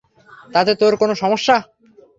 [0.49, 1.55] তাতে তোর কোনও সমস্যা?